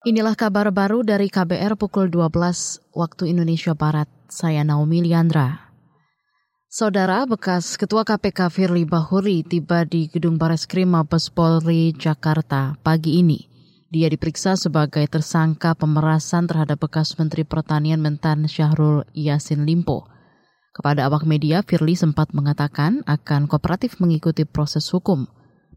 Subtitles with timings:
[0.00, 2.32] Inilah kabar baru dari KBR pukul 12
[2.96, 4.08] waktu Indonesia Barat.
[4.32, 5.76] Saya Naomi Liandra.
[6.72, 13.44] Saudara bekas Ketua KPK Firly Bahuri tiba di Gedung Bareskrim Mabes Polri Jakarta pagi ini.
[13.92, 20.08] Dia diperiksa sebagai tersangka pemerasan terhadap bekas Menteri Pertanian Mentan Syahrul Yasin Limpo.
[20.72, 25.28] Kepada awak media, Firly sempat mengatakan akan kooperatif mengikuti proses hukum.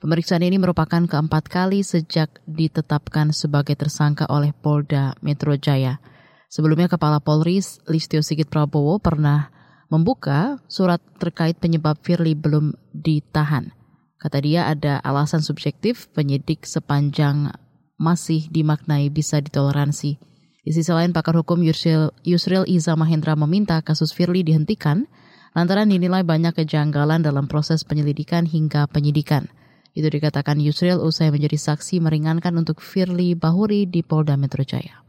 [0.00, 6.00] Pemeriksaan ini merupakan keempat kali sejak ditetapkan sebagai tersangka oleh Polda Metro Jaya.
[6.48, 9.52] Sebelumnya Kepala Polri Listio Sigit Prabowo pernah
[9.92, 13.76] membuka surat terkait penyebab Firly belum ditahan.
[14.16, 17.52] Kata dia ada alasan subjektif penyidik sepanjang
[18.00, 20.16] masih dimaknai bisa ditoleransi.
[20.64, 25.04] Di sisi lain, pakar hukum Yusril, Yusril Iza Mahendra meminta kasus Firly dihentikan
[25.52, 29.52] lantaran dinilai banyak kejanggalan dalam proses penyelidikan hingga penyidikan.
[29.90, 35.02] Itu dikatakan Yusril usai menjadi saksi meringankan untuk Firly Bahuri di Polda Metro Jaya.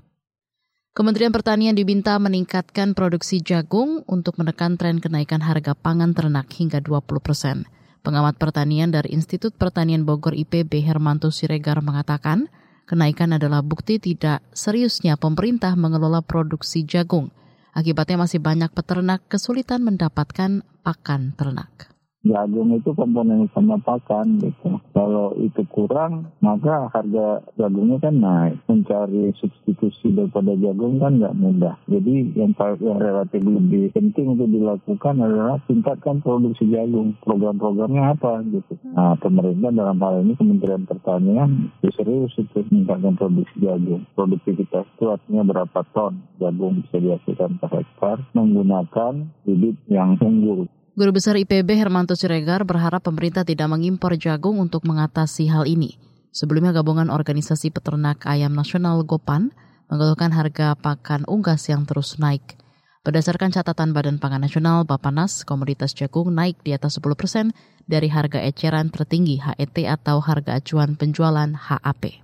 [0.91, 7.23] Kementerian Pertanian diminta meningkatkan produksi jagung untuk menekan tren kenaikan harga pangan ternak hingga 20
[7.23, 7.63] persen.
[8.01, 12.51] Pengamat pertanian dari Institut Pertanian Bogor IPB Hermanto Siregar mengatakan,
[12.89, 17.31] kenaikan adalah bukti tidak seriusnya pemerintah mengelola produksi jagung.
[17.71, 21.90] Akibatnya masih banyak peternak kesulitan mendapatkan pakan ternak
[22.21, 24.77] jagung itu komponen utama pakan gitu.
[24.93, 28.55] Kalau itu kurang, maka harga jagungnya kan naik.
[28.69, 31.75] Mencari substitusi daripada jagung kan nggak mudah.
[31.89, 37.17] Jadi yang, yang relatif lebih penting untuk dilakukan adalah tingkatkan produksi jagung.
[37.25, 38.77] Program-programnya apa gitu.
[38.93, 44.05] Nah pemerintah dalam hal ini Kementerian Pertanian serius itu meningkatkan produksi jagung.
[44.13, 50.69] Produktivitas itu artinya berapa ton jagung bisa dihasilkan per hektar menggunakan bibit yang unggul.
[50.91, 55.95] Guru Besar IPB Hermanto Siregar berharap pemerintah tidak mengimpor jagung untuk mengatasi hal ini.
[56.35, 59.55] Sebelumnya gabungan organisasi peternak ayam nasional Gopan
[59.87, 62.59] mengeluhkan harga pakan unggas yang terus naik.
[63.07, 67.55] Berdasarkan catatan Badan Pangan Nasional Bapanas, komoditas jagung naik di atas 10 persen
[67.87, 72.19] dari harga eceran tertinggi HET atau harga acuan penjualan HAP.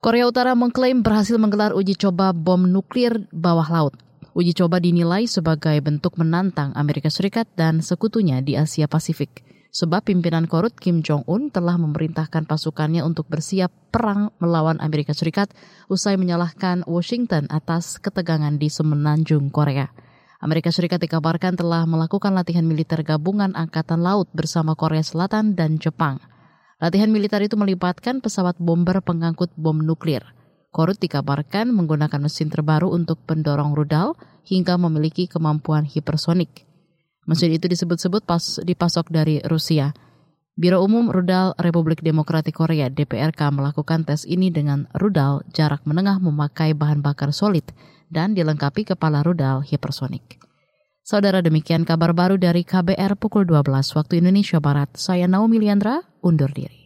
[0.00, 3.94] Korea Utara mengklaim berhasil menggelar uji coba bom nuklir bawah laut.
[4.34, 9.46] Uji coba dinilai sebagai bentuk menantang Amerika Serikat dan sekutunya di Asia Pasifik.
[9.70, 15.54] Sebab pimpinan Korut Kim Jong-un telah memerintahkan pasukannya untuk bersiap perang melawan Amerika Serikat
[15.86, 19.86] usai menyalahkan Washington atas ketegangan di semenanjung Korea.
[20.42, 26.18] Amerika Serikat dikabarkan telah melakukan latihan militer gabungan Angkatan Laut bersama Korea Selatan dan Jepang.
[26.82, 30.26] Latihan militer itu melibatkan pesawat bomber pengangkut bom nuklir.
[30.74, 36.66] Korut dikabarkan menggunakan mesin terbaru untuk pendorong rudal hingga memiliki kemampuan hipersonik.
[37.30, 39.94] Mesin itu disebut-sebut pas dipasok dari Rusia.
[40.58, 46.74] Biro Umum Rudal Republik Demokratik Korea DPRK melakukan tes ini dengan rudal jarak menengah memakai
[46.74, 47.70] bahan bakar solid
[48.10, 50.42] dan dilengkapi kepala rudal hipersonik.
[51.06, 54.90] Saudara demikian kabar baru dari KBR pukul 12 waktu Indonesia Barat.
[54.98, 56.82] Saya Naomi Liandra, undur diri.